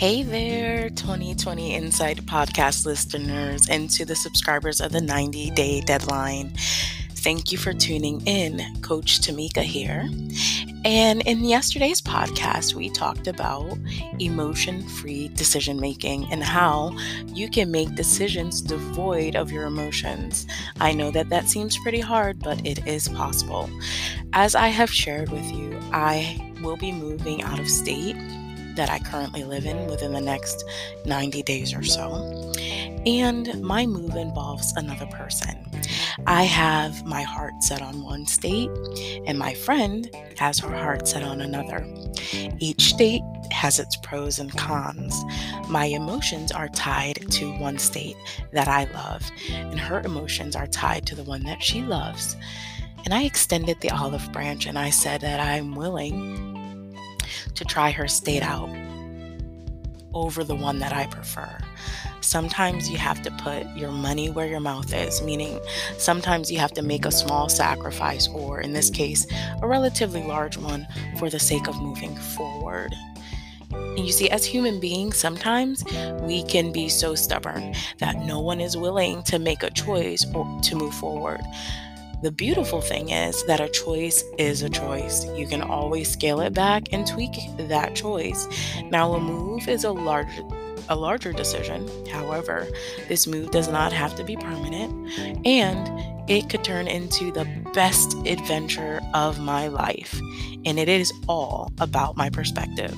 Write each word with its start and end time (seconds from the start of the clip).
Hey 0.00 0.22
there, 0.22 0.88
2020 0.88 1.74
Insight 1.74 2.24
podcast 2.24 2.86
listeners, 2.86 3.68
and 3.68 3.90
to 3.90 4.06
the 4.06 4.16
subscribers 4.16 4.80
of 4.80 4.92
the 4.92 5.00
90 5.02 5.50
day 5.50 5.82
deadline. 5.82 6.54
Thank 7.16 7.52
you 7.52 7.58
for 7.58 7.74
tuning 7.74 8.22
in. 8.22 8.80
Coach 8.80 9.20
Tamika 9.20 9.60
here. 9.60 10.08
And 10.86 11.20
in 11.26 11.44
yesterday's 11.44 12.00
podcast, 12.00 12.72
we 12.72 12.88
talked 12.88 13.26
about 13.26 13.76
emotion 14.18 14.88
free 14.88 15.28
decision 15.28 15.78
making 15.78 16.32
and 16.32 16.42
how 16.42 16.96
you 17.26 17.50
can 17.50 17.70
make 17.70 17.94
decisions 17.94 18.62
devoid 18.62 19.36
of 19.36 19.52
your 19.52 19.66
emotions. 19.66 20.46
I 20.80 20.94
know 20.94 21.10
that 21.10 21.28
that 21.28 21.46
seems 21.46 21.76
pretty 21.76 22.00
hard, 22.00 22.38
but 22.38 22.66
it 22.66 22.86
is 22.86 23.06
possible. 23.10 23.68
As 24.32 24.54
I 24.54 24.68
have 24.68 24.90
shared 24.90 25.28
with 25.28 25.44
you, 25.52 25.78
I 25.92 26.54
will 26.62 26.78
be 26.78 26.90
moving 26.90 27.42
out 27.42 27.60
of 27.60 27.68
state 27.68 28.16
that 28.76 28.90
I 28.90 28.98
currently 28.98 29.44
live 29.44 29.66
in 29.66 29.86
within 29.86 30.12
the 30.12 30.20
next 30.20 30.64
90 31.04 31.42
days 31.42 31.74
or 31.74 31.82
so. 31.82 32.52
And 33.06 33.60
my 33.62 33.86
move 33.86 34.14
involves 34.14 34.72
another 34.76 35.06
person. 35.06 35.66
I 36.26 36.42
have 36.44 37.04
my 37.06 37.22
heart 37.22 37.62
set 37.62 37.80
on 37.80 38.02
one 38.02 38.26
state, 38.26 38.70
and 39.26 39.38
my 39.38 39.54
friend 39.54 40.10
has 40.36 40.58
her 40.58 40.74
heart 40.74 41.08
set 41.08 41.22
on 41.22 41.40
another. 41.40 41.86
Each 42.58 42.94
state 42.94 43.22
has 43.50 43.78
its 43.78 43.96
pros 43.96 44.38
and 44.38 44.54
cons. 44.56 45.24
My 45.68 45.86
emotions 45.86 46.52
are 46.52 46.68
tied 46.68 47.24
to 47.30 47.52
one 47.58 47.78
state 47.78 48.16
that 48.52 48.68
I 48.68 48.84
love, 48.92 49.22
and 49.50 49.80
her 49.80 50.00
emotions 50.00 50.54
are 50.54 50.66
tied 50.66 51.06
to 51.06 51.14
the 51.14 51.24
one 51.24 51.42
that 51.44 51.62
she 51.62 51.82
loves. 51.82 52.36
And 53.04 53.14
I 53.14 53.22
extended 53.22 53.80
the 53.80 53.90
olive 53.90 54.30
branch 54.30 54.66
and 54.66 54.78
I 54.78 54.90
said 54.90 55.22
that 55.22 55.40
I'm 55.40 55.74
willing 55.74 56.49
to 57.54 57.64
try 57.64 57.90
her 57.90 58.08
state 58.08 58.42
out 58.42 58.70
over 60.12 60.42
the 60.44 60.54
one 60.54 60.78
that 60.80 60.92
I 60.92 61.06
prefer. 61.06 61.58
Sometimes 62.20 62.90
you 62.90 62.98
have 62.98 63.22
to 63.22 63.30
put 63.42 63.66
your 63.76 63.90
money 63.90 64.28
where 64.28 64.46
your 64.46 64.60
mouth 64.60 64.92
is, 64.92 65.22
meaning 65.22 65.58
sometimes 65.96 66.50
you 66.50 66.58
have 66.58 66.72
to 66.72 66.82
make 66.82 67.06
a 67.06 67.12
small 67.12 67.48
sacrifice, 67.48 68.28
or 68.28 68.60
in 68.60 68.72
this 68.72 68.90
case, 68.90 69.26
a 69.62 69.66
relatively 69.66 70.22
large 70.22 70.56
one, 70.56 70.86
for 71.18 71.30
the 71.30 71.38
sake 71.38 71.66
of 71.68 71.80
moving 71.80 72.14
forward. 72.14 72.94
And 73.72 74.00
you 74.00 74.12
see, 74.12 74.28
as 74.30 74.44
human 74.44 74.80
beings, 74.80 75.16
sometimes 75.16 75.84
we 76.20 76.42
can 76.42 76.72
be 76.72 76.88
so 76.88 77.14
stubborn 77.14 77.74
that 77.98 78.18
no 78.18 78.40
one 78.40 78.60
is 78.60 78.76
willing 78.76 79.22
to 79.24 79.38
make 79.38 79.62
a 79.62 79.70
choice 79.70 80.26
or 80.34 80.60
to 80.62 80.76
move 80.76 80.94
forward. 80.94 81.40
The 82.22 82.30
beautiful 82.30 82.82
thing 82.82 83.08
is 83.10 83.42
that 83.46 83.60
a 83.60 83.68
choice 83.68 84.22
is 84.36 84.60
a 84.60 84.68
choice. 84.68 85.24
You 85.36 85.46
can 85.46 85.62
always 85.62 86.10
scale 86.10 86.40
it 86.40 86.52
back 86.52 86.92
and 86.92 87.06
tweak 87.06 87.32
that 87.56 87.94
choice. 87.94 88.46
Now, 88.90 89.14
a 89.14 89.20
move 89.20 89.68
is 89.68 89.84
a 89.84 89.92
larger 89.92 90.42
a 90.88 90.96
larger 90.96 91.32
decision. 91.32 91.88
However, 92.08 92.66
this 93.08 93.26
move 93.26 93.52
does 93.52 93.68
not 93.68 93.92
have 93.92 94.16
to 94.16 94.24
be 94.24 94.36
permanent 94.36 95.46
and 95.46 95.88
it 96.28 96.50
could 96.50 96.64
turn 96.64 96.88
into 96.88 97.30
the 97.30 97.46
best 97.74 98.14
adventure 98.26 99.00
of 99.14 99.38
my 99.38 99.68
life. 99.68 100.20
And 100.64 100.78
it 100.78 100.88
is 100.88 101.12
all 101.28 101.72
about 101.78 102.16
my 102.16 102.28
perspective. 102.28 102.94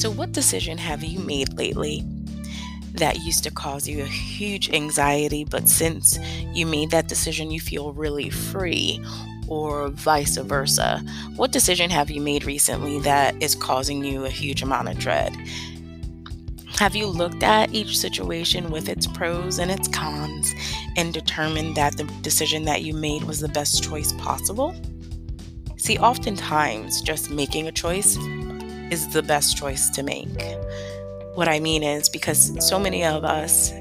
So, 0.00 0.10
what 0.10 0.32
decision 0.32 0.78
have 0.78 1.04
you 1.04 1.18
made 1.18 1.52
lately 1.58 2.02
that 2.94 3.18
used 3.18 3.44
to 3.44 3.50
cause 3.50 3.86
you 3.86 4.02
a 4.02 4.06
huge 4.06 4.70
anxiety, 4.70 5.44
but 5.44 5.68
since 5.68 6.18
you 6.54 6.64
made 6.64 6.90
that 6.92 7.06
decision, 7.06 7.50
you 7.50 7.60
feel 7.60 7.92
really 7.92 8.30
free? 8.30 9.04
Or 9.46 9.90
vice 9.90 10.38
versa? 10.38 11.04
What 11.36 11.52
decision 11.52 11.90
have 11.90 12.10
you 12.10 12.22
made 12.22 12.44
recently 12.44 12.98
that 13.00 13.34
is 13.42 13.54
causing 13.54 14.02
you 14.02 14.24
a 14.24 14.30
huge 14.30 14.62
amount 14.62 14.88
of 14.88 14.98
dread? 14.98 15.36
Have 16.78 16.96
you 16.96 17.06
looked 17.06 17.42
at 17.42 17.74
each 17.74 17.98
situation 17.98 18.70
with 18.70 18.88
its 18.88 19.06
pros 19.06 19.58
and 19.58 19.70
its 19.70 19.86
cons 19.86 20.54
and 20.96 21.12
determined 21.12 21.76
that 21.76 21.98
the 21.98 22.04
decision 22.22 22.64
that 22.64 22.84
you 22.84 22.94
made 22.94 23.24
was 23.24 23.40
the 23.40 23.48
best 23.48 23.84
choice 23.84 24.14
possible? 24.14 24.74
See, 25.76 25.98
oftentimes 25.98 27.02
just 27.02 27.30
making 27.30 27.68
a 27.68 27.72
choice 27.72 28.16
is 28.90 29.12
the 29.12 29.22
best 29.22 29.56
choice 29.56 29.88
to 29.90 30.02
make. 30.02 30.42
What 31.34 31.48
I 31.48 31.60
mean 31.60 31.82
is 31.82 32.08
because 32.08 32.66
so 32.66 32.78
many 32.78 33.04
of 33.04 33.24
us 33.24 33.72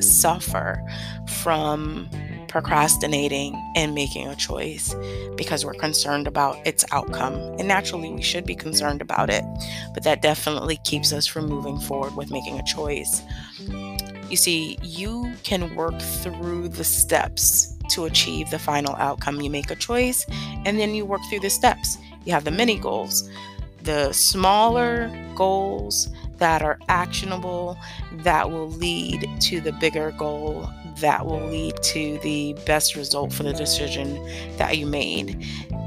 suffer 0.00 0.82
from 1.28 2.08
procrastinating 2.52 3.54
and 3.74 3.94
making 3.94 4.28
a 4.28 4.36
choice 4.36 4.94
because 5.36 5.64
we're 5.64 5.72
concerned 5.72 6.26
about 6.26 6.54
its 6.66 6.84
outcome. 6.92 7.34
And 7.58 7.66
naturally, 7.66 8.12
we 8.12 8.20
should 8.22 8.44
be 8.44 8.54
concerned 8.54 9.00
about 9.00 9.30
it, 9.30 9.42
but 9.94 10.02
that 10.04 10.20
definitely 10.20 10.78
keeps 10.84 11.12
us 11.14 11.26
from 11.26 11.46
moving 11.46 11.78
forward 11.78 12.14
with 12.14 12.30
making 12.30 12.58
a 12.58 12.64
choice. 12.64 13.22
You 14.28 14.36
see, 14.36 14.78
you 14.82 15.32
can 15.44 15.74
work 15.74 15.98
through 16.00 16.68
the 16.68 16.84
steps 16.84 17.74
to 17.90 18.04
achieve 18.04 18.50
the 18.50 18.58
final 18.58 18.94
outcome. 18.96 19.40
You 19.40 19.50
make 19.50 19.70
a 19.70 19.76
choice 19.76 20.26
and 20.64 20.78
then 20.78 20.94
you 20.94 21.04
work 21.06 21.20
through 21.30 21.40
the 21.40 21.50
steps. 21.50 21.96
You 22.24 22.32
have 22.32 22.44
the 22.44 22.50
mini 22.50 22.78
goals 22.78 23.28
the 23.84 24.12
smaller 24.12 25.10
goals 25.34 26.08
that 26.38 26.62
are 26.62 26.78
actionable 26.88 27.78
that 28.12 28.50
will 28.50 28.70
lead 28.70 29.28
to 29.40 29.60
the 29.60 29.72
bigger 29.72 30.12
goal 30.12 30.68
that 30.96 31.26
will 31.26 31.44
lead 31.46 31.74
to 31.82 32.18
the 32.18 32.54
best 32.66 32.96
result 32.96 33.32
for 33.32 33.42
the 33.42 33.52
decision 33.52 34.14
that 34.56 34.78
you 34.78 34.86
made. 34.86 35.44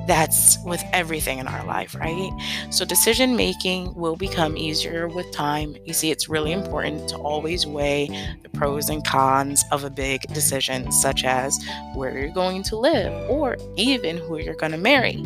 That's 0.07 0.57
with 0.63 0.83
everything 0.93 1.39
in 1.39 1.47
our 1.47 1.65
life, 1.65 1.95
right? 1.95 2.31
So, 2.69 2.85
decision 2.85 3.35
making 3.35 3.95
will 3.95 4.15
become 4.15 4.55
easier 4.55 5.07
with 5.07 5.31
time. 5.31 5.75
You 5.85 5.93
see, 5.93 6.11
it's 6.11 6.29
really 6.29 6.51
important 6.51 7.09
to 7.09 7.17
always 7.17 7.65
weigh 7.65 8.07
the 8.43 8.49
pros 8.49 8.89
and 8.89 9.03
cons 9.03 9.63
of 9.71 9.83
a 9.83 9.89
big 9.89 10.21
decision, 10.33 10.91
such 10.91 11.23
as 11.23 11.57
where 11.95 12.17
you're 12.17 12.29
going 12.29 12.61
to 12.63 12.75
live 12.75 13.29
or 13.29 13.57
even 13.77 14.17
who 14.17 14.37
you're 14.37 14.53
going 14.55 14.73
to 14.73 14.77
marry. 14.77 15.23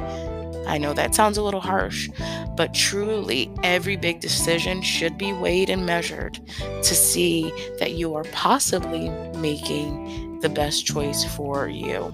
I 0.70 0.78
know 0.78 0.94
that 0.94 1.16
sounds 1.16 1.38
a 1.38 1.44
little 1.44 1.60
harsh, 1.60 2.10
but 2.56 2.74
truly, 2.74 3.52
every 3.64 3.96
big 3.96 4.20
decision 4.20 4.82
should 4.82 5.18
be 5.18 5.34
weighed 5.34 5.70
and 5.70 5.86
measured 5.86 6.40
to 6.60 6.96
see 6.96 7.52
that 7.80 7.94
you 7.94 8.14
are 8.16 8.24
possibly 8.26 9.10
making 9.38 10.40
the 10.42 10.50
best 10.50 10.86
choice 10.86 11.24
for 11.24 11.68
you. 11.68 12.14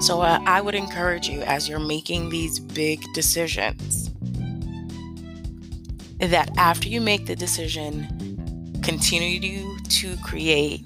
So, 0.00 0.22
uh, 0.22 0.40
I 0.46 0.60
would 0.60 0.74
encourage 0.74 1.28
you 1.28 1.42
as 1.42 1.68
you're 1.68 1.78
making 1.78 2.30
these 2.30 2.58
big 2.58 3.00
decisions 3.12 4.10
that 6.20 6.50
after 6.56 6.88
you 6.88 7.00
make 7.00 7.26
the 7.26 7.36
decision, 7.36 8.80
continue 8.82 9.76
to 9.78 10.16
create 10.18 10.84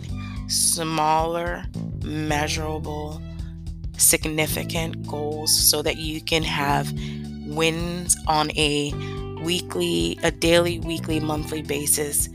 smaller, 0.49 1.65
measurable, 2.03 3.23
significant 3.99 5.07
goals 5.07 5.71
so 5.71 5.83
that 5.83 5.97
you 5.97 6.21
can 6.21 6.43
have 6.43 6.93
wins 7.47 8.17
on 8.27 8.51
a 8.53 8.93
weekly, 9.43 10.19
a 10.23 10.31
daily, 10.31 10.79
weekly, 10.81 11.21
monthly 11.21 11.63
basis. 11.63 12.29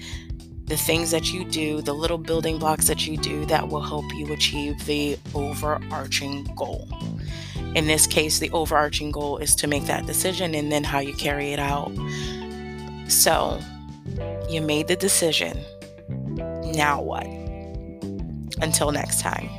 The 0.65 0.77
things 0.77 1.11
that 1.11 1.33
you 1.33 1.43
do, 1.45 1.81
the 1.81 1.93
little 1.93 2.17
building 2.17 2.57
blocks 2.57 2.87
that 2.87 3.05
you 3.05 3.17
do 3.17 3.45
that 3.45 3.67
will 3.67 3.81
help 3.81 4.05
you 4.15 4.31
achieve 4.31 4.85
the 4.85 5.17
overarching 5.35 6.45
goal. 6.55 6.87
In 7.75 7.87
this 7.87 8.07
case, 8.07 8.39
the 8.39 8.51
overarching 8.51 9.11
goal 9.11 9.37
is 9.37 9.55
to 9.55 9.67
make 9.67 9.85
that 9.85 10.05
decision 10.05 10.55
and 10.55 10.71
then 10.71 10.83
how 10.83 10.99
you 10.99 11.13
carry 11.13 11.51
it 11.51 11.59
out. 11.59 11.91
So, 13.07 13.59
you 14.49 14.61
made 14.61 14.87
the 14.87 14.95
decision. 14.95 15.59
Now 16.73 17.01
what? 17.01 17.25
Until 18.61 18.91
next 18.91 19.19
time. 19.21 19.49